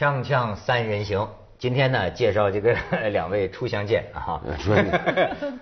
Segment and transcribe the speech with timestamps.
[0.00, 1.28] 锵锵三人行，
[1.58, 2.74] 今天呢介绍这个
[3.12, 4.40] 两位初相见啊，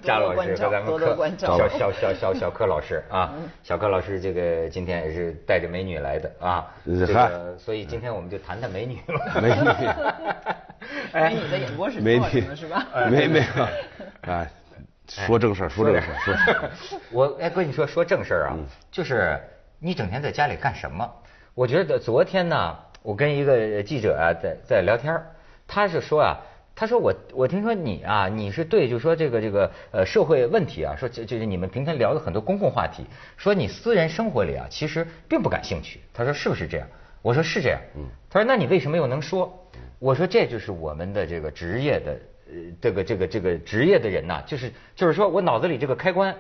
[0.00, 3.34] 贾 老师和咱们柯小小小小小柯老师啊，
[3.64, 9.41] 小柯老师这个今天也是带着美女来的啊，这个所以今天我们就谈谈美女吧。
[9.43, 9.91] 美女，
[11.12, 12.55] 美女的眼光是美女。
[12.55, 12.86] 是吧？
[13.11, 13.66] 没没有，
[14.20, 14.48] 哎，
[15.09, 16.06] 说正事说正事
[16.77, 17.00] 说。
[17.11, 18.55] 我哎跟你说说正事啊，
[18.92, 19.36] 就是
[19.80, 21.12] 你整天在家里干什么？
[21.55, 22.77] 我觉得昨天呢。
[23.09, 25.19] 我跟一个记者啊在在聊天
[25.67, 26.37] 他是说啊，
[26.77, 33.07] 他说我我听说你啊，你是对就说这个这个呃社会问题啊，说就就是你们平常聊的很多公共话题，
[33.39, 36.01] 说你私人生活里啊其实并不感兴趣。
[36.12, 36.87] 他说是不是这样？
[37.23, 37.81] 我说是这样。
[37.97, 38.05] 嗯。
[38.29, 39.59] 他说那你为什么又能说？
[39.98, 42.12] 我说这就是我们的这个职业的
[42.47, 46.37] 呃这个这个这个职业的人呐，就是就是说我脑子里这个开关，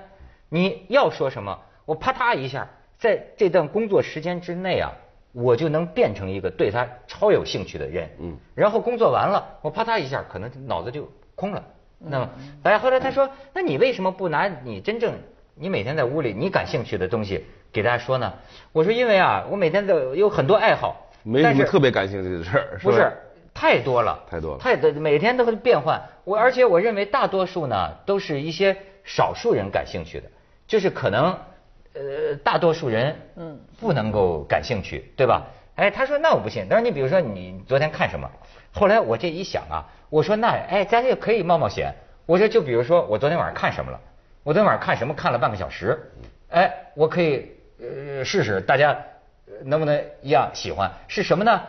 [0.50, 4.92] 你要说什么，我啪嗒一下，在这段工作时间之内啊。
[5.32, 11.62] 我就能变成一个对他超有兴趣的人，嗯，然后工作完了，我啪嗒一下，可能脑子就空了。
[11.98, 12.30] 那么，
[12.62, 15.14] 哎，后来他说，那你为什么不拿你真正
[15.54, 18.32] 你每天在屋里你感兴趣的东西给大家说呢？
[18.72, 23.12] 我说，因为啊，我每天都有很多爱好，没什么特别感兴趣的事儿，不是
[23.52, 26.00] 太多了，太多了，太多，每天都会变换。
[26.24, 30.28] 我而且我认为大多数呢都是一些少数人感兴趣的，
[30.66, 31.38] 就是可能。
[31.98, 35.42] 呃，大多数人嗯不能够感兴趣，对吧？
[35.74, 36.64] 哎，他说那我不信。
[36.70, 38.30] 但是你比如说你昨天看什么？
[38.72, 41.92] 后来我这一想啊，我说那哎，咱也可以冒冒险。
[42.24, 43.98] 我说就比如说我昨天晚上看什么了？
[44.44, 45.12] 我昨天晚上看什么？
[45.12, 45.98] 看了半个小时。
[46.50, 48.96] 哎，我可以呃试试，大家
[49.64, 50.88] 能不能一样喜欢？
[51.08, 51.60] 是什么呢？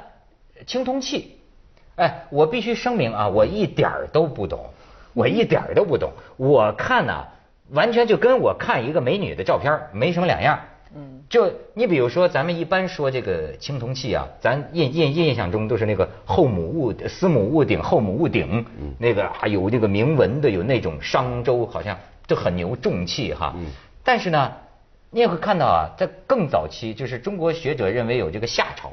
[0.67, 1.39] 青铜器。
[1.95, 4.69] 哎，我必须声明啊，我一点儿都不懂，
[5.13, 6.11] 我一点儿都不懂。
[6.37, 7.25] 我看呢。
[7.71, 10.59] 完全就跟我看一个美女的照片没什么两样。
[10.95, 18.65] 嗯，就你比如说，咱们一般说这个青铜器啊，咱印印印象中都是那个后母戊司母戊鼎后母戊鼎，
[18.97, 23.53] 那个啊有这个铭文的，有那种商周好像就很牛重器哈。
[23.55, 23.67] 嗯。
[24.03, 24.51] 但是呢，
[25.11, 28.91] 你也会看到啊，在更早期，就是中国学者认为有这个夏朝，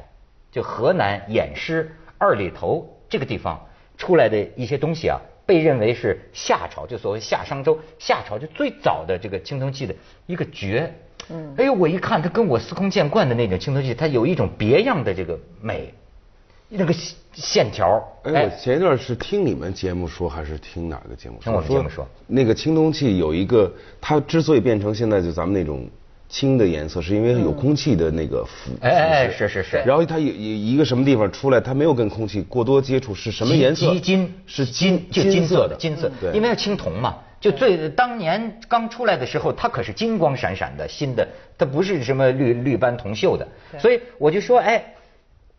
[0.51, 3.59] 就河南偃师二里头这个地方
[3.97, 5.19] 出来的一些东西啊。
[5.47, 9.95] 被认为是夏朝，就所谓夏商周，夏朝就最早的这个青铜器的
[10.27, 10.93] 一个绝。
[11.29, 15.93] 嗯，哎呦，我一看它跟我司空见惯的那种青铜器，它有一种别样的这个美，
[16.69, 16.93] 那个
[17.33, 18.05] 线条。
[18.23, 21.43] 哎，我前一段是听你们节目说，还是听哪个节目说？
[21.43, 25.89] 听我们节目说，那个青铜器有一个，它之所以变成现在就咱们那种。
[26.29, 29.77] 青的颜色是因为有空气的那个腐，哎哎是是是。
[29.85, 33.95] 然后它有一个什么地方出来，它没有跟空气过多接触，是什么颜色？
[33.99, 36.11] 金是金，就金色的金色。
[36.19, 41.27] 对，因为是青铜嘛，就最当年刚出来的时候，它可是金光闪闪的新的，
[41.57, 43.47] 它不是什么绿绿斑铜锈的。
[43.79, 44.83] 所以我就说，哎，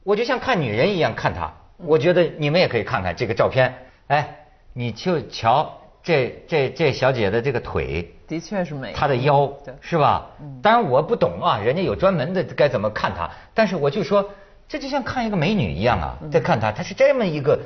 [0.05, 1.53] 我就像看女人一样看她。
[1.79, 3.73] 我觉得你们也可以看看这个照片，
[4.09, 4.37] 哎，
[4.73, 8.15] 你就瞧这这这小姐的这个腿。
[8.27, 9.51] 的确是美，她的腰
[9.81, 10.27] 是吧？
[10.61, 13.31] 当然我不懂啊，人家有专门的该怎么看她。
[13.55, 14.31] 但是我就说，
[14.69, 17.59] 这就像看一个美女一样啊，在看她，她是这么一个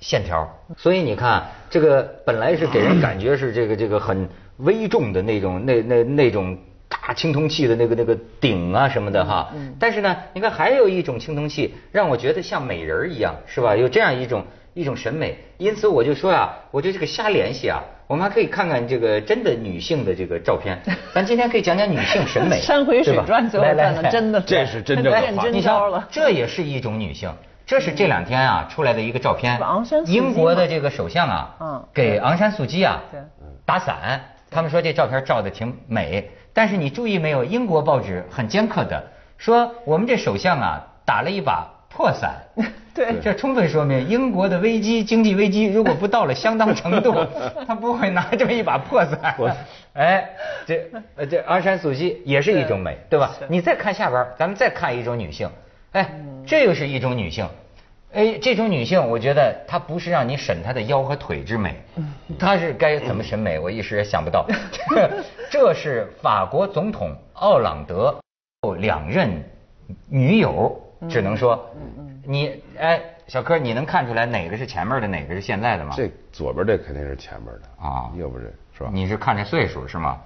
[0.00, 0.46] 线条。
[0.76, 4.28] 所以你看，这个本来是给人感觉是这个这个很
[4.58, 6.58] 危重的那种那那那种
[6.90, 9.50] 大青铜器的那个那个鼎啊什么的哈。
[9.80, 13.74] 但是呢，你看还有一种青铜器让我觉得像美人一样，是吧？
[13.74, 14.44] 有这样一种
[14.76, 15.36] 一种审美。
[15.56, 17.82] 因此我就说呀，我就这个瞎联系啊。
[18.06, 20.78] 我们还可以看看这个真的女性的这个照片。
[21.12, 25.48] 咱今天可以讲讲女性审美，山回水转，最后看的真的，这是真正的话。
[25.48, 27.28] 你瞧，这也是一种女性。
[27.66, 29.58] 这是这两天啊出来的一个照片，
[30.06, 33.02] 英国的这个首相啊，给昂山素季啊
[33.64, 34.20] 打伞。
[34.48, 37.44] 他们说这照片照的挺美，但是你注意没有？
[37.44, 39.02] 英国报纸很尖刻的
[39.36, 42.34] 说，我们这首相啊打了一把破伞。
[42.94, 47.14] 对，这充分说明英国的危机经济危机如果不到了相当程度，
[47.66, 49.34] 他不会拿这么一把破伞。
[49.94, 50.28] 哎，
[50.66, 53.34] 这呃这昂山素季也是一种美，对吧？
[53.48, 55.48] 你再看下边，咱们再看一种女性，
[55.92, 56.10] 哎，
[56.46, 57.48] 这又是一种女性。
[58.12, 61.74] 哎，这种女性，我觉得她不是让你审她的腰和腿之美，
[62.38, 63.58] 她是该怎么审美？
[63.58, 64.46] 我一时也想不到。
[65.50, 68.14] 这是法国总统奥朗德
[68.78, 69.42] 两任
[70.08, 71.70] 女友，只能说。
[72.28, 75.94] 你哎，小柯，你能看出来哪个是前面的，哪个是现在的吗？
[75.96, 78.90] 这左边这肯定是前面的啊，右边这是吧？
[78.92, 80.20] 你是看这岁数是吗？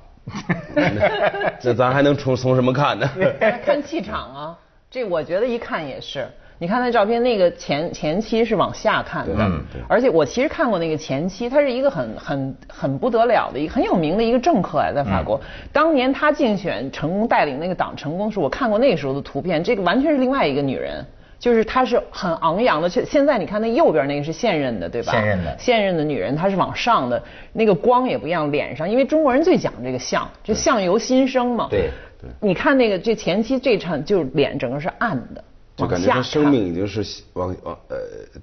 [1.62, 3.06] 那咱还能从从什么看呢？
[3.64, 4.58] 看气场啊，
[4.90, 6.26] 这我觉得一看也是。
[6.60, 15.40] 你看那照片，那个前前期是往下看的，嗯，而且我其实看过那个前期，他是一个很很很不得了的一个很有名的一个政客啊，在法国。
[15.72, 21.02] 当年他竞选成功带领那个党成功时，我看过那时候的图片，这个完全是另外一个女人。
[21.38, 22.86] 就是她是很昂扬的。
[22.90, 25.12] 现现在你看那右边那个是现任的，对吧？
[25.12, 27.22] 现任的现任的女人，她是往上的，
[27.54, 31.66] 那个光也不一样，脸上，因为中国人最讲这个相，就相由心生嘛。
[31.70, 31.88] 对
[32.20, 35.42] 对你看那个这前期这场，就是脸整个是暗的，
[35.81, 36.23] 就感觉他。
[36.23, 37.97] 生命已经是往往呃，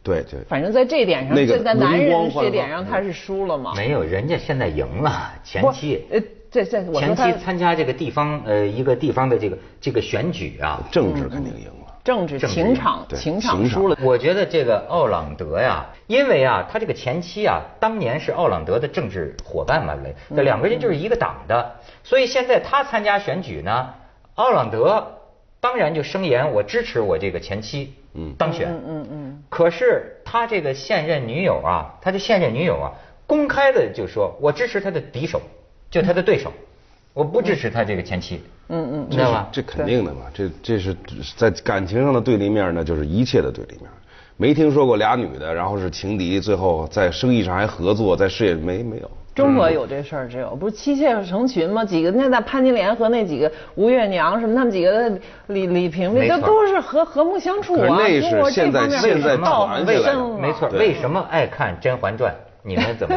[0.04, 0.40] 对对。
[0.50, 3.74] 反正在这点上，那个在男人这点上他是输了嘛？
[3.76, 6.06] 没有，人家现在赢了，前期。
[6.12, 6.20] 呃，
[6.50, 11.86] 这这我前期参加这个地方呃一个地方的这个这个选举啊，政治肯定赢了。
[12.04, 13.98] 政治政治情场情场情输了。
[14.02, 19.94] 我觉得这个奥朗德呀，因为啊，他这个前妻啊，当年是奥朗德的政治伙伴嘛，
[20.30, 21.76] 那，两个人就是一个党的，
[22.06, 23.90] 所以现在他参加选举呢，
[24.36, 25.18] 奥朗德
[25.68, 27.94] 当然就声言我支持我这个前妻
[28.38, 29.44] 当选，嗯嗯嗯。
[29.50, 32.94] 可是他这个现任女友啊，他的现任女友啊，
[33.26, 35.42] 公开的就说我支持他的敌手，
[35.92, 36.54] 就他的对手，
[37.14, 39.50] 我不支持他这个前妻，嗯嗯你知道吧？
[39.52, 40.96] 这肯定的嘛，这这是
[41.36, 43.90] 在感情上的对立面呢，就是一切的对立面。
[44.38, 49.12] 没听说过俩女的，然后是情敌，最后在生意上还合作，在事业没没有。
[49.38, 51.86] 中国有这事儿，只有不是妻妾成群吗？
[51.86, 55.08] 几个那那潘金莲和那几个吴月娘什么，他们几个
[55.48, 57.98] 李李萍萍，这都是和和睦相处啊。
[58.00, 62.34] 那是中国现在现在道传下来的很深啊没错，为什么爱看《甄嬛传》？
[62.64, 63.16] 你们怎么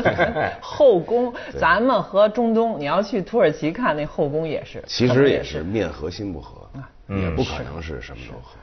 [0.00, 0.52] 看？
[0.62, 6.66] 后宫，咱们和中东，你要去土耳其看那后宫也是，其实也是面和心不和，
[7.08, 8.56] 嗯也不可能是什么都和。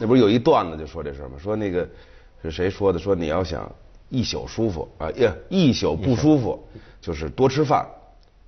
[0.00, 1.36] 那不是有一段子就说这事儿吗？
[1.38, 1.88] 说那个
[2.42, 2.98] 是谁说的？
[2.98, 3.70] 说你要想
[4.08, 6.62] 一宿舒服啊，呀一宿不舒服，
[7.00, 7.86] 就是多吃饭。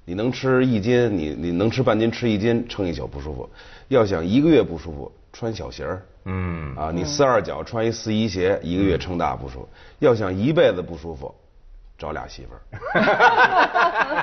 [0.04, 3.48] 你能吃一斤，你你能吃半斤，吃一斤，撑一宿不舒服。
[3.88, 6.02] 要想一个月不舒服，穿小鞋儿。
[6.24, 9.68] 嗯啊，你四二脚穿一四一鞋，一个月撑大不舒服。
[10.00, 11.32] 要想一辈子不舒服，
[12.00, 12.60] 找俩媳妇儿。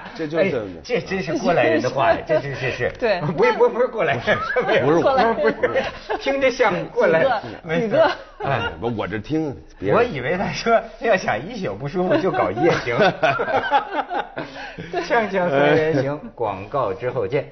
[0.15, 3.21] 这就哎是这真是过来人的话呀， 这真是是，对。
[3.21, 4.35] 不是不是不是过来人，
[4.83, 5.83] 不是我不是不是，
[6.19, 7.31] 听着像过来人，
[7.63, 8.11] 没错几个。
[8.39, 12.97] 哎，我，我这听别我以为他说要想一宿不舒服就搞夜行，
[14.91, 17.47] 锵锵三人行，广告之后见。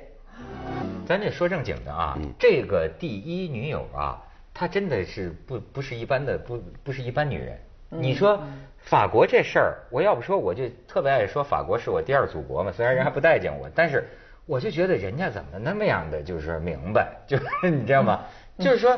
[1.05, 4.19] 咱得说正经的啊，这个第一女友啊，
[4.55, 7.59] 她真的是不不是一般的不不是一般女人。
[7.89, 8.41] 你说
[8.85, 14.07] 法国这事儿，我要不说我就特别爱说法国是我第二祖国嘛，虽然人还不待见我，但是
[14.45, 18.21] 我就觉得人家怎么那么样的就是明白， 就是你知道吗？
[18.59, 18.97] 就是说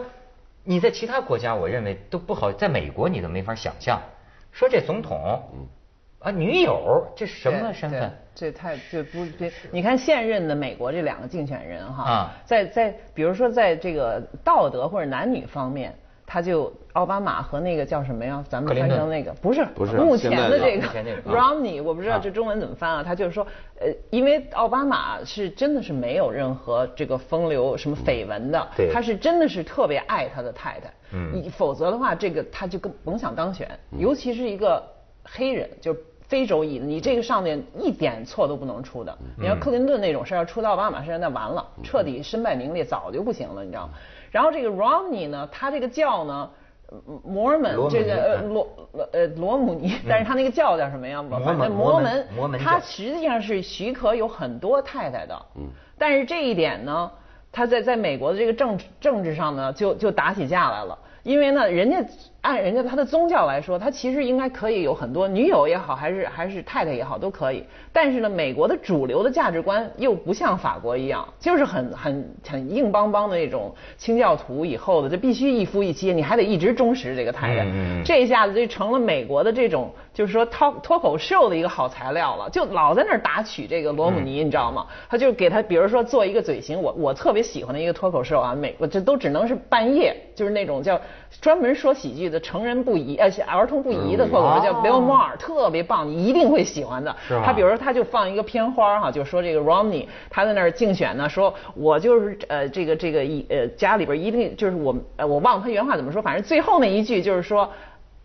[0.64, 4.02] 你在其他国家，我认为都不好，在美国你都没法想象，
[4.52, 5.42] 说这总统
[6.20, 8.12] 啊女友这是什么身份？
[8.36, 12.36] 这太这不这，你看现任的美国这两个竞选人哈，啊。
[12.46, 15.96] 在在比如说在这个道德或者男女方面，
[16.30, 18.44] 他就奥巴马和那个叫什么呀？
[18.50, 23.02] 咱们克林顿翻成那个不是不是目前的的这个 Romney，我不知道啊这中文怎么翻啊？
[23.02, 23.48] 他就是说，
[23.80, 34.84] 呃，因为奥巴马是真的是没有任何这个风流什么绯闻的，他是真的是特别爱他的太太，嗯你否则的话，这个他就更甭想当选，尤其是一个
[35.24, 39.18] 黑人，就是非洲裔，你这个上面一点错都不能出的。
[39.38, 43.94] 你要克林顿那种事儿要出到奥巴马身上，那完了，彻底身败名裂，早就不行了，你知道吗？
[44.32, 46.50] 然后这个 Romney 呢，他这个教呢。
[47.26, 48.68] 摩尔门这个呃嗯罗
[49.12, 51.22] 呃罗姆尼，但是他那个教叫什么呀？
[51.22, 55.68] 摩门摩门他实际上是许可有很多太太的，嗯，
[55.98, 57.12] 但是这一点呢，
[57.52, 60.98] 他在在美国的这个政治政治上呢，就就打起架来了。
[61.24, 61.98] 因为呢，人家
[62.48, 67.62] 按人家他的宗教来说，他其实应该可以有很多女友也好，还是还是太太也好，都可以。
[67.92, 77.64] 但是呢，美国的主流的价值观又不像法国一样，就是很很很硬邦邦的那种清教徒以后的，就必须一夫一妻，你还得一直忠实这个太太。
[77.66, 84.88] 嗯嗯嗯这一下子就成了美国的这种，就是说脱脱口秀的一个好材料了，就老在那儿打曲这个罗姆尼，你知道吗？
[85.10, 91.00] 他就给他，比如说做一个嘴型，我我特别喜欢的一个脱口秀啊，美国这都只能是半夜，就是那种叫
[91.42, 97.16] 专门说喜剧的成人不宜呃儿童不宜的脱口秀，叫哦 Bill Maher，特别棒，你一定会喜欢的。
[97.28, 107.70] 是他比如说他就放一个片花哈，就说这个 Romney 他在那儿竞选呢，说我就是呃这个这个一呃家里边一定就是我呃我忘了他原话怎么说，反正最后那一句就是说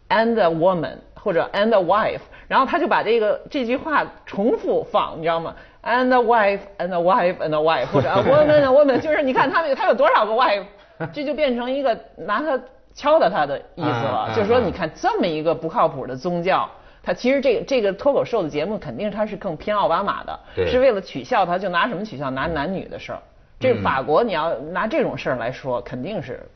[0.08, 5.54] and a woman 或者 and a wife，然后他就把这个这句话重复放，你知道吗
[5.84, 10.64] ？and a wife and a wife and a wife 或者 a woman a woman，就是你看他们他有多少个 wife，
[11.12, 12.58] 这就变成一个拿他
[12.94, 16.68] 敲打他的意思了，就是说你看这么一个不靠谱的宗教。
[17.04, 20.38] 他其实这个这个脱口秀的节目肯定他是更偏奥巴马的，
[20.70, 22.30] 是为了取笑他，就拿什么取笑？
[22.30, 23.18] 拿男女的事儿。
[23.58, 26.48] 这法国你要拿这种事儿来说，肯定是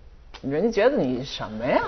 [0.43, 1.81] 人家觉得你什么呀？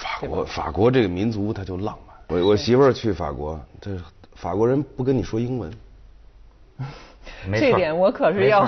[0.00, 2.16] 法国法国这个民族他就浪漫。
[2.40, 3.90] 我我媳妇儿去法国，这
[4.36, 5.70] 法国人不跟你说英文，
[7.52, 8.66] 这点我可是要，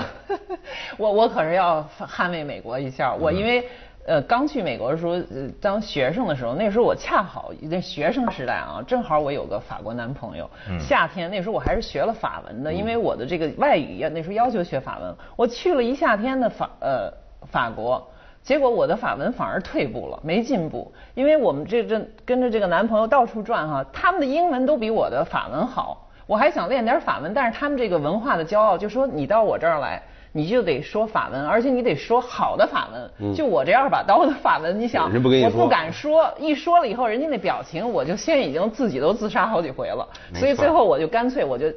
[0.97, 3.15] 我我可是要捍卫美国一下。
[3.15, 3.67] 我因为
[4.05, 10.47] 呃，刚去美国的时候，呃，当学生的时候，那时候我恰好那学生时代啊， 正好我有个法国男朋友。
[10.79, 15.15] 夏天那时候我还是学了法文的，因为我的这个外语要那时候要求学法文。
[15.35, 17.11] 我去了一夏天的法呃
[17.47, 18.07] 法国，
[18.43, 20.93] 结果我的法文反而退步了，没进步。
[21.15, 26.07] 因为我们这这跟着这个男朋友到处转哈，他们的英文都比我的法文好。
[26.27, 29.99] 我还想练点法文，但是他们这个文化的骄傲就说你到我这儿来。
[30.35, 33.33] 你就得说法文，而且你得说好的法文。
[33.33, 35.09] 就我这二把刀的法文，你想，
[35.43, 40.05] 我不敢说，一说了以后，人家那表情，我就现在已经自己都自杀好几回了。
[40.33, 41.67] 所以最后我就干脆我就。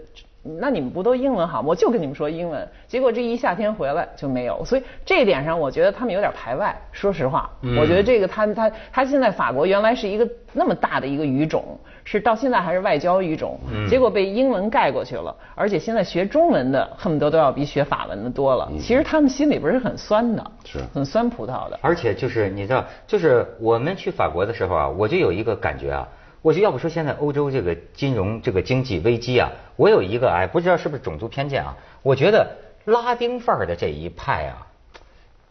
[0.61, 1.69] 那你们不都英文好吗？
[1.69, 6.75] 我就跟你们说英文，结果这一夏天回来就没有，所以这一点上我觉得他们有点排外。
[6.93, 18.71] 说实话，我觉得这个他他他现在法国原来是一个那么大的一个语种，是到现在还是外交语种，结果被英文盖过去了，而且现在学中文的恨不得都要比学法文的多了。
[18.81, 21.79] 其实他们心里边是很酸的，是很酸葡萄的。
[21.83, 26.09] 而且就是你知道，就是我们去法国的时候啊，我就有一个感觉啊。
[26.41, 31.77] 我就要不说现在欧洲这个金融这个经济危机啊，我有一个哎，不知道是不是种族偏见啊？
[32.03, 32.49] 我觉得
[32.85, 34.67] 拉丁范儿的这一派啊，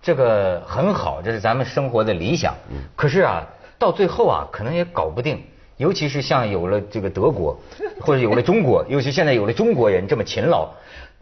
[0.01, 2.55] 这个很好，这是咱们生活的理想。
[2.95, 5.43] 可是啊，到最后啊，可能也搞不定。
[5.75, 7.55] 尤其是像有了这个德国，
[8.01, 10.69] 或者有了中国， 尤其现在有了中国人这么勤劳，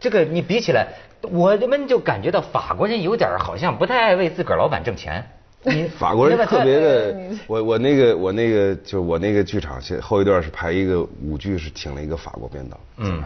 [0.00, 0.86] 这个你比起来，
[1.20, 5.22] 我们就感觉到法国人有点好像不太爱为自个儿老板挣钱。
[5.98, 12.78] 法国人特别的，我我那个我那个就我那个剧场现后一段是排一个舞剧，是请了一个法国编导。
[12.98, 13.22] 嗯，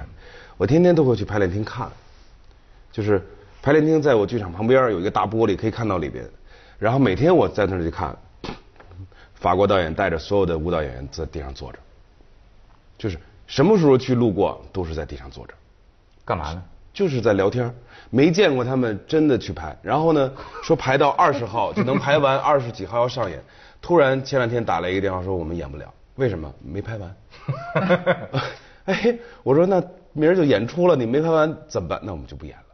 [0.57, 1.91] 我天天都会去排练厅看，
[2.91, 3.23] 就是
[3.61, 6.25] 排练厅在我剧场旁边有一个大玻璃，可以看到里边。
[6.79, 8.17] 然后每天我在那儿去看，
[9.35, 11.79] 法国导演带着所有的舞蹈演员在地上坐着，
[12.97, 15.53] 就是什么时候去路过都是在地上坐着，
[16.25, 16.63] 干嘛呢？
[16.93, 17.75] 就是在聊天，
[18.11, 19.77] 没见过他们真的去排。
[19.83, 20.33] 然后呢，
[20.63, 23.43] 说排到二十号就能排完，二十几号要上演。
[23.81, 26.53] 突然前两天打了一个电话说我们演不了，为什么？
[26.63, 27.17] 没拍完。
[28.87, 29.83] 哎，我说那
[30.13, 32.01] 明儿就演出了，你没拍完怎么办？
[32.03, 32.65] 那我们就不演了。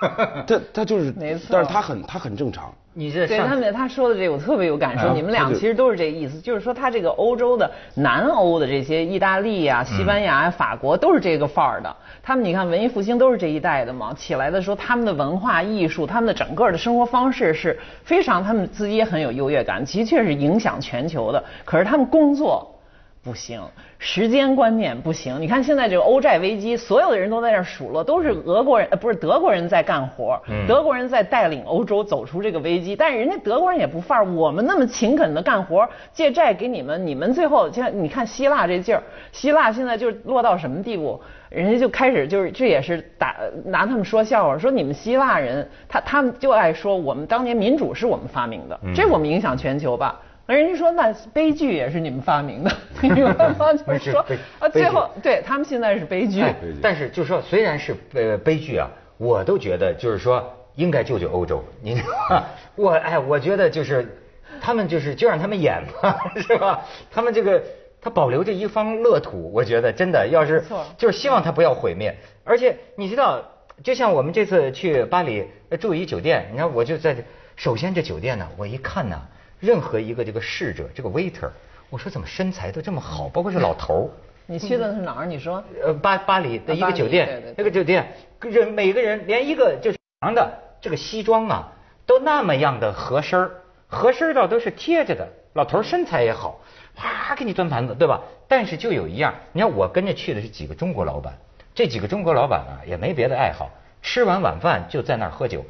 [0.46, 1.14] 他他就是，
[1.50, 2.72] 但是他很他很正常。
[2.94, 5.14] 你这对他们他说的这个我特别有感受。
[5.14, 11.96] 你们俩其实都是这个意思，就是说他这个欧洲的南欧的这些意大利呀、西班牙呀、法国都是这个范儿的。
[12.22, 21.42] 他们你看文艺复兴都是这一代的嘛，起来的时候他们的文化艺术、他们的整个的生活方式是非常，他们自己也很有优越感，的确是影响全球的。
[21.64, 22.74] 可是他们工作。
[23.22, 23.60] 不行，
[23.98, 25.40] 时间观念不行。
[25.40, 32.96] 你看现在这个欧债危机，所有的人都在那数落，都是俄国人呃不是德国人在干活，德国人在带领欧洲走出这个危机。
[32.96, 41.20] 但是人家德国人也不范儿，我们那么勤恳的干活，借债给你们，你们最后像你看希腊这劲儿，希腊现在就是落到什么地步？
[41.50, 43.34] 人家就开始就是这也是打
[43.64, 50.20] 拿他们说笑话，说你们希腊人他他们就爱说我们当年民主是我们发明的，这我们影响全球吧。
[50.54, 52.70] 人家说那悲剧也是你们发明的，
[53.02, 54.24] 你们就是说
[54.58, 56.42] 啊，最后对他们现在是悲剧。
[56.82, 58.88] 但是就是说，虽然是呃悲剧啊，
[59.18, 61.62] 我都觉得就是说应该救救欧洲。
[61.82, 62.00] 你
[62.76, 64.18] 我哎，我觉得就是
[64.60, 66.80] 他们就是就让他们演吧， 是吧？
[67.10, 67.62] 他们这个
[68.00, 70.64] 他保留着一方乐土，我觉得真的要是
[70.96, 72.16] 就是希望他不要毁灭。
[72.44, 73.44] 而且你知道，
[73.84, 75.46] 就像我们这次去巴黎
[75.78, 77.22] 住一酒店，你看我就在这，
[77.56, 79.20] 首先这酒店呢，我一看呢。
[79.60, 81.50] 任何一个这个侍者，这个 waiter，
[81.90, 84.10] 我说怎么身材都这么好，包括是老头儿。
[84.50, 85.26] 你去的是哪儿？
[85.26, 85.62] 你说？
[85.84, 90.50] 呃，巴巴黎的一个酒店，那个酒店，人每个人连一个就是长的
[90.80, 91.72] 这个西装啊，
[92.06, 93.50] 都那么样的合身儿，
[93.88, 95.28] 合身到都是贴着的。
[95.52, 96.60] 老头身材也好，
[96.94, 98.22] 啪给你端盘子，对吧？
[98.46, 101.36] 但是就有一样，你看我跟着去的是几个中国老板，
[101.74, 103.68] 这几个中国老板啊也没别的爱好，
[104.00, 105.62] 吃完晚饭就在那儿喝酒，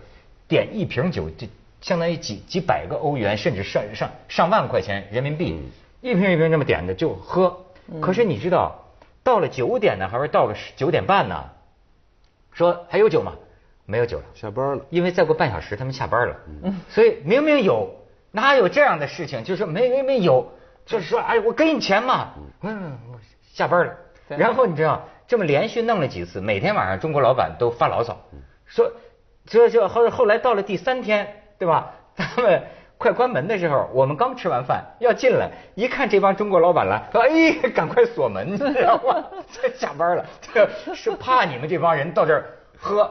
[0.47, 1.47] 点一瓶酒就。
[1.81, 5.61] 相当于几几百个欧元，甚至上上上万块钱人民币，
[6.01, 7.65] 一瓶一瓶这么点的就喝。
[8.01, 8.85] 可是你知道，
[9.23, 11.45] 到了九点呢，还是到了九点半呢？
[12.53, 13.33] 说还有酒吗？
[13.87, 14.85] 没有酒了，下班了。
[14.91, 16.37] 因为再过半小时他们下班了。
[16.91, 17.95] 所以明明有，
[18.33, 19.45] 哪有这样的事情？
[19.45, 20.53] 就是没明明有，
[20.85, 22.35] 就是说，哎，我给你钱嘛。
[22.63, 22.99] 嗯，
[23.55, 23.95] 下班了。
[24.29, 28.19] 然后你知道，这么连续弄了几次，每天晚上中国老板都发牢骚，
[28.67, 28.93] 说，
[29.47, 31.45] 这这后后来到了第三天。
[31.59, 31.93] 对吧？
[32.17, 32.63] 他们
[32.97, 39.25] 快关门的时候，我们刚吃完饭要进来，一看这帮中国老板来，说：“哎，赶快锁门，你知道吗？
[39.77, 40.25] 下班了，
[40.95, 42.45] 是怕你们这帮人到这儿
[42.77, 43.11] 喝。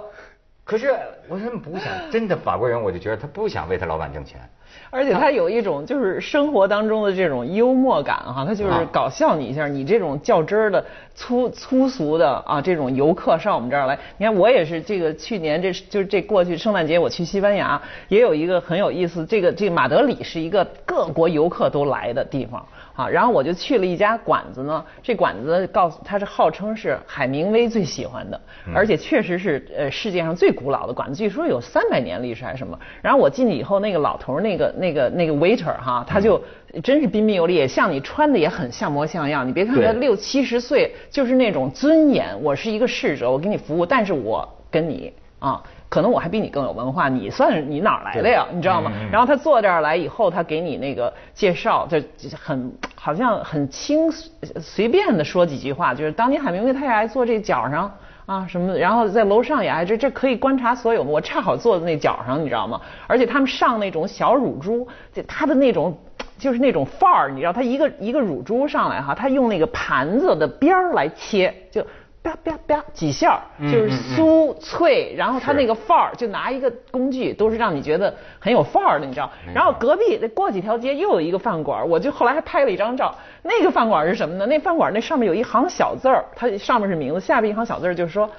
[0.66, 0.94] 可是
[1.30, 4.42] 我说不想，真的法国人，我就觉得他不想为他老板挣钱。
[4.90, 10.86] 而且他有一种就是生活当中的这种幽默感哈，他就是搞笑你一下，你这种较真儿的
[11.18, 22.64] 粗粗俗的啊这种游客上我们这儿来，你看我也是这个去年这就是这过去圣诞节我去西班牙，也有一个很有意思，这个这个马德里是一个各国游客都来的地方。
[22.94, 28.42] 啊，然后我就去了一家馆子呢，这馆子告诉他是号称是海明威最喜欢的，
[28.74, 32.80] 而且确实是呃世界上最古老的馆子，据说有三百年历史还是什么。
[33.04, 36.42] 然后我进去以后，那个老头那个那个那个 waiter 哈，他就
[36.82, 39.48] 真是彬彬有礼，也像你穿的也很像模像样。
[39.48, 42.42] 你别看他六七十岁，就是那种尊严。
[42.44, 45.62] 我是一个侍者，我给你服务，但是我跟你啊。
[45.90, 48.46] 可能我还比你更有文化，你算是你哪儿来的呀？
[48.52, 48.92] 你知道吗？
[49.10, 51.98] 然后他坐这儿来以后，他给你那个介绍，就
[52.38, 57.90] 很好像很轻随便的说几句话，就是当年海明威他也爱坐这角上
[58.28, 61.02] 啊什么，然后在楼上也爱这这可以观察所有。
[61.02, 62.80] 我恰好坐在那角上，你知道吗？
[63.08, 65.98] 而且他们上那种小乳猪，就他的那种
[66.38, 71.82] 就是那种范儿，你知道，他一个一个乳猪上来哈，他用那个盘子的边儿来切就。
[72.28, 73.40] 啪啪啪几下
[73.72, 79.32] 就是酥脆，然后他那个范儿，就拿一个工具，都是让你觉得很有范儿的，你知道。
[79.54, 83.16] 然后隔壁过几条街又有一个饭馆，我就后来还拍了一张照。
[83.44, 84.46] 那个饭馆是什么呢？
[84.46, 88.30] 那饭馆那上面有一行小字儿，它上面是名字，下边一行小字儿就是说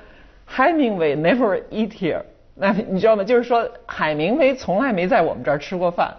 [0.54, 2.21] ，Hemingway never eat here。
[2.61, 3.23] 那你知道吗？
[3.23, 6.12] 就是说海明威从来没在我们这儿吃过饭。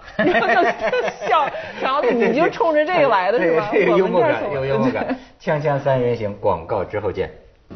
[1.28, 1.46] 笑，
[1.82, 3.70] 然后你就冲着这个来的是吧？
[3.74, 5.16] 有幽默感，有幽默感。
[5.40, 7.30] 锵锵三人行，广告之后见。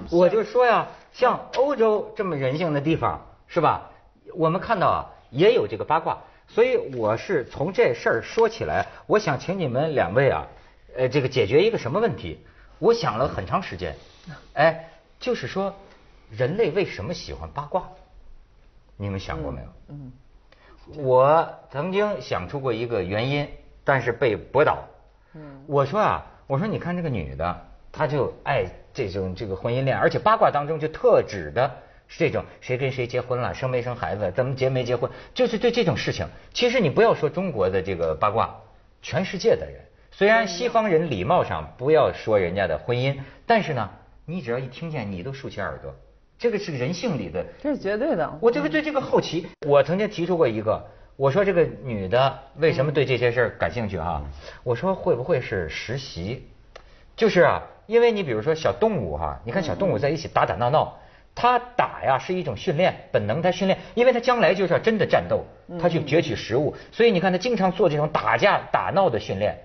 [0.10, 3.90] 我就说呀，像欧洲这么人性的地方，是吧？
[4.34, 6.18] 我们看到啊，也有这个八卦。
[6.48, 10.46] 所以我是从这事儿说起来，我想请你们两位啊，
[10.96, 12.40] 呃，这个解决一个什么问题？
[12.80, 13.96] 我想了很长时间，
[14.54, 15.74] 哎，就是说，
[16.30, 17.88] 人类为什么喜欢八卦？
[18.98, 19.68] 你们想过没有？
[19.88, 20.12] 嗯，
[20.98, 23.48] 我曾经想出过一个原因，
[23.84, 24.84] 但是被驳倒。
[25.34, 36.28] 嗯，我说啊，我说你看这个女的，她就爱这种这个婚姻恋，而且八卦当中就特指的是这种谁跟谁结婚了，生没生孩子，怎么结没结婚，就是对这种事情。
[36.54, 38.56] 其实你不要说中国的这个八卦，
[39.02, 43.90] 全世界的人，虽然西方人礼貌上不要说人家的婚姻，但是呢，
[44.26, 45.94] 你只要一听见，你都竖起耳朵。
[46.38, 48.38] 这个是人性里的，这是绝对的。
[48.42, 49.48] 我就是对这个好奇。
[49.66, 54.22] 我曾经提出过一个，我说这个女的为什么对这些事儿感兴趣哈？
[54.64, 56.50] 我说会不会是实习？
[57.16, 60.98] 就是啊，因为你比如说小动物哈，你看小动物在一起打打闹闹，
[61.36, 65.46] 它打呀是一种训练，本能它训练，因为它将来就是要真的战斗，
[65.82, 69.58] 它去攫取食物，所以你看它经常做这种打架打闹的训练。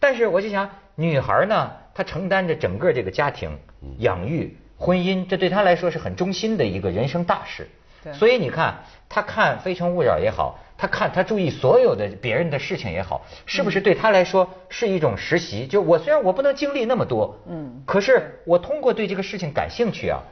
[0.00, 3.58] 但是我就想，女孩呢，她承担着整个这个家庭
[3.98, 4.56] 养育。
[4.76, 7.68] 婚姻，这对她来说是很中心的一个人生大事。
[8.12, 8.76] 所以你看，
[9.08, 15.66] 她看《非诚勿扰》也好，他看他注意所有的别人的事情也好，是不是对他来说是一种实习？
[15.66, 20.22] 就我虽然我不能经历那么多，嗯，可是我通过对这个事情感兴趣啊，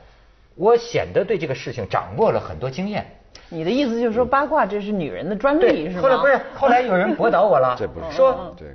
[0.54, 3.04] 我显得对这个事情掌握了很多经验。
[3.48, 6.02] 你的意思就是说，八卦这是女人的专利，是吗？
[6.02, 8.68] 后来不是，后来有人驳倒我了， 这不是说对。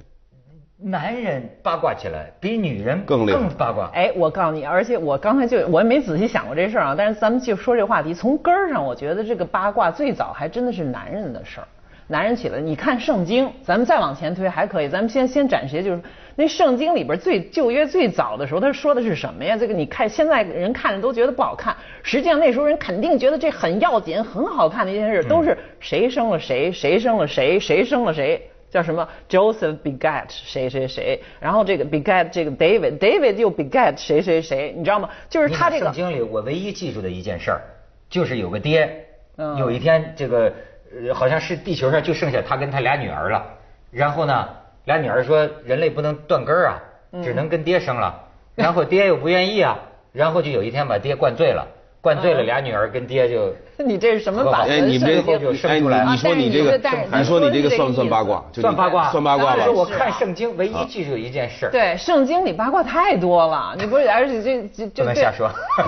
[0.84, 3.91] 男人八卦起来比女人更更八卦。
[3.94, 6.96] 哎，我告诉你，而且我刚才就我也没仔细想过这事儿啊。
[6.98, 11.67] 但是咱们就说这话题，从根儿上，我觉得这个八卦最早还真的是男人的事儿。
[12.08, 14.89] 男人起来，你看圣经，咱们再往前推还可以。
[14.89, 16.02] 咱们先先展些，就是
[16.36, 19.56] 那圣经里边最旧约最早的时候，他说的是什么呀？
[19.56, 28.41] 这个你看现在人看着都觉得不好看，实际上那时候人肯定觉得这很要紧、很好看的一件事，都是谁生了谁，谁生了谁，谁生了谁。
[28.72, 35.10] 叫什么？Joseph begat 谁谁谁，然后这个 begat 这个 David，David 又 begat 谁谁谁，你知道吗？
[35.30, 35.86] 就是他这个。
[35.88, 37.62] 圣经里我唯一记住的一件事儿，
[38.10, 39.06] 就是有个爹，
[39.60, 40.54] 有一天这个
[41.14, 43.46] 好像是地球上就剩下他跟他俩女儿了，
[43.92, 44.48] 然后呢，
[44.86, 46.82] 俩女儿说人类不能断根儿啊，
[47.22, 48.24] 只能跟爹生了，
[48.56, 49.78] 然后爹又不愿意啊，
[50.14, 51.68] 然后就有一天把爹灌醉了。
[52.02, 54.68] 灌醉了，俩女儿跟爹就 你这是什么版？
[54.68, 56.04] 哎，你这就生出来。
[56.04, 56.78] 你说你这个，
[57.16, 58.44] 你说你这个算不算八卦？
[58.54, 59.70] 算八卦，算八卦吧。
[59.70, 61.70] 我看圣经，唯一记住一件事。
[61.72, 65.48] 对，圣经里八卦太多了，你不是而且这这不能瞎说，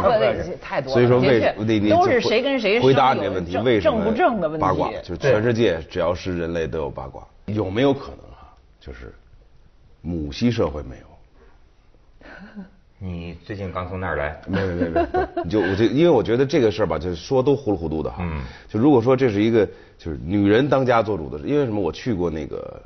[0.61, 0.93] 太多。
[0.93, 1.39] 所以说为
[1.89, 4.61] 都是谁跟谁回答你这问题，为什么正不正的问题？
[4.61, 8.53] 八卦就全世界只要是人类都有八卦，有没有可能啊？
[8.79, 9.13] 就是
[10.01, 11.07] 母系社会没有。
[13.05, 14.39] 你最近刚从那儿来？
[14.47, 15.01] 没有没有没
[15.35, 18.19] 有， 就我就因为我觉得这个事儿吧，就是说都糊里糊涂的哈。
[18.21, 18.41] 嗯。
[18.69, 21.81] 就如果说这是一个就是女人当家做主的，因为什么？
[21.81, 22.81] 我去过那个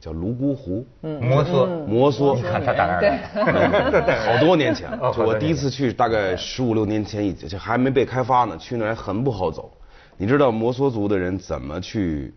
[0.00, 2.34] 叫泸沽湖，摩梭，摩梭。
[2.34, 4.18] 你看他打那儿来。
[4.24, 8.56] 好多年前了，就我第一次去，大概十五六年前，已就还没被开发呢。
[8.56, 9.70] 去那儿还很不好走。
[10.16, 12.32] 你知道摩梭族的人怎么去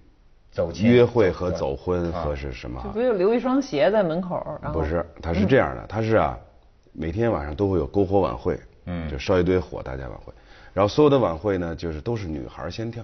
[0.52, 2.90] 走约会和走婚和是什么哈？
[2.94, 6.38] 不就留一双鞋在门口，不是，他是这样的，他是啊，
[6.98, 10.34] 每天晚上都会有篝火晚会，嗯，就烧一堆火，大家晚会，
[10.74, 13.04] 然后所有的晚会呢，就是都是女孩先跳，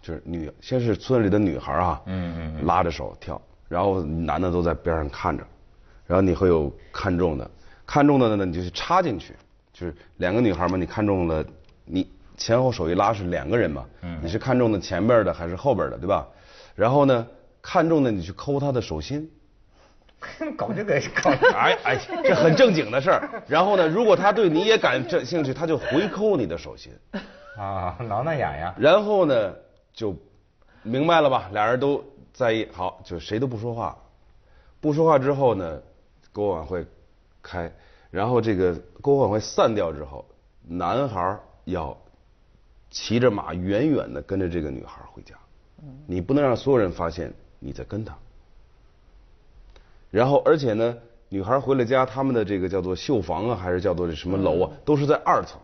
[0.00, 5.44] 就是女先是村里的女孩啊，嗯嗯，拉着手跳，然后男的都在边上看着，
[6.06, 7.50] 然后你会有看中的，
[7.84, 9.34] 看中的呢你就去插进去，
[9.72, 11.44] 就是两个女孩嘛，你看中了，
[11.84, 16.26] 你前后手一拉是两个人嘛，嗯，你是看中的前边的还是后边的，对吧？
[16.76, 17.26] 然后呢，
[17.60, 19.28] 看中的你去抠她的手心。
[20.56, 23.42] 搞这个搞，哎哎，这很正经的事儿。
[23.46, 26.92] 然后呢，如果他对你也感兴趣，他就回扣你的手心。
[27.56, 28.74] 啊，挠挠痒痒。
[28.78, 29.54] 然后呢，
[29.92, 30.16] 就
[30.82, 31.48] 明白了吧？
[31.52, 33.96] 俩人都在意，好，就谁都不说话。
[34.80, 35.80] 不说话之后呢，
[36.32, 36.84] 篝火晚会
[37.42, 37.72] 开，
[38.10, 40.24] 然后这个篝火晚会散掉之后，
[40.66, 41.96] 男孩要
[42.90, 45.34] 骑着马远远的跟着这个女孩回家。
[46.06, 48.16] 你不能让所有人发现你在跟他。
[50.14, 50.96] 然后，而且呢，
[51.28, 55.60] 女孩回了家，他们的这个叫做绣房啊，还是叫做这什么楼啊，都是在二层。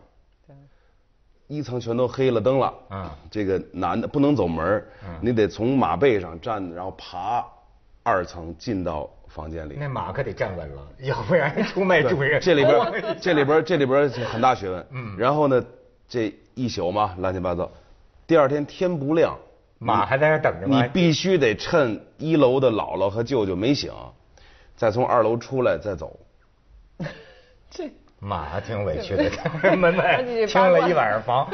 [1.47, 2.75] 一层全都黑了灯了。
[2.89, 3.17] 啊。
[3.31, 4.85] 这个男的不能走门
[5.21, 7.47] 你得从马背上站，然后爬
[8.03, 9.77] 二层进到房间里。
[9.79, 12.41] 那马可得站稳了，要不然出卖主人。
[12.41, 14.85] 这里边，这里边， 这里边很大学问。
[14.91, 15.17] 嗯。
[15.17, 15.65] 然后呢，
[16.09, 17.71] 这一宿嘛，乱七八糟。
[18.27, 19.39] 第二天天不亮。
[19.79, 20.83] 马还在那等着吗？
[20.83, 23.93] 你必须得趁一楼的姥姥和舅舅没醒，
[24.81, 26.19] 再从二楼出来再走。
[27.69, 31.47] 这马挺委屈的，门外 听了一晚上房。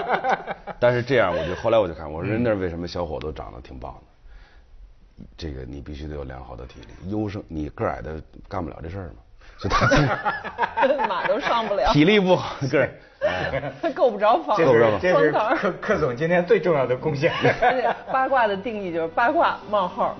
[0.80, 5.24] 但是这样，我就后来我就看，我说人那为什么小伙都长得挺棒的？
[5.36, 9.16] 这个你必须得有良好的体力，优生你个矮的干不了这事儿嘛。
[9.60, 12.88] 就他马都上不了，体力不好，个
[13.82, 17.30] 他够不着房，这是这是柯柯总今天最重要的贡献。
[18.10, 20.16] 八卦的定义就是八卦冒号，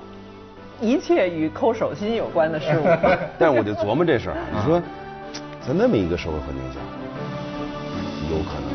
[0.80, 2.84] 一切与抠手心有关的事物。
[3.38, 4.80] 但我就琢磨这事儿，你说
[5.66, 6.80] 在那么一个社会环境下，
[8.30, 8.70] 有可能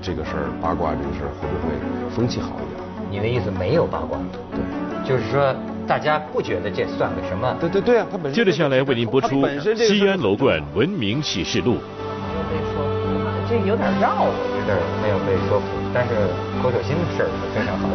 [0.00, 1.74] 这个事儿八卦这个事儿会不会
[2.10, 2.80] 风气好一点？
[3.10, 4.18] 你的意思没有八卦？
[4.52, 4.60] 对，
[5.08, 5.54] 就是说。
[5.86, 7.56] 大家不觉得这算个什么？
[7.60, 9.36] 对对对啊，他本身接着下来为您播出
[9.86, 11.74] 《西安楼冠文明启示录》。
[11.78, 12.90] 没有被说服，
[13.48, 16.10] 这有点绕，有点没有被说服，但是
[16.60, 17.86] 口手心的事儿是非常好。